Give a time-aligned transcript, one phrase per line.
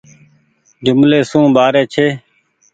[0.85, 2.07] جملي سون ٻآري ڇي۔